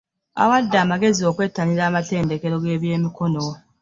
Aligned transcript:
Abawadde 0.39 0.77
amagezi 0.83 1.21
okwettanira 1.29 1.83
amatendekero 1.89 2.55
g'ebyemikono 2.63 3.43